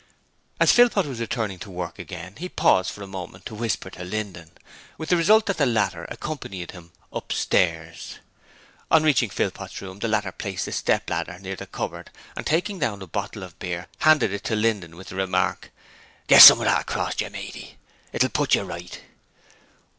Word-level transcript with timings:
As 0.59 0.71
Philpot 0.71 1.05
was 1.05 1.19
returning 1.19 1.59
to 1.59 1.69
work 1.69 1.99
again 1.99 2.35
he 2.39 2.49
paused 2.49 2.89
for 2.89 3.03
a 3.03 3.07
moment 3.07 3.45
to 3.45 3.53
whisper 3.53 3.91
to 3.91 4.03
Linden, 4.03 4.49
with 4.97 5.09
the 5.09 5.15
result 5.15 5.45
that 5.45 5.57
the 5.57 5.67
latter 5.67 6.05
accompanied 6.05 6.71
him 6.71 6.91
upstairs. 7.13 8.15
On 8.89 9.03
reaching 9.03 9.29
Philpot's 9.29 9.79
room 9.79 9.99
the 9.99 10.07
latter 10.07 10.31
placed 10.31 10.65
the 10.65 10.71
step 10.71 11.07
ladder 11.07 11.37
near 11.37 11.55
the 11.55 11.67
cupboard 11.67 12.09
and, 12.35 12.47
taking 12.47 12.79
down 12.79 12.97
the 12.97 13.05
bottle 13.05 13.43
of 13.43 13.59
beer, 13.59 13.85
handed 13.99 14.33
it 14.33 14.43
to 14.45 14.55
Linden 14.55 14.95
with 14.97 15.09
the 15.09 15.15
remark, 15.15 15.71
'Get 16.25 16.41
some 16.41 16.57
of 16.59 16.65
that 16.65 16.79
acrost 16.81 17.21
yer, 17.21 17.29
matey; 17.29 17.77
it'll 18.11 18.29
put 18.29 18.55
yer 18.55 18.63
right.' 18.63 19.01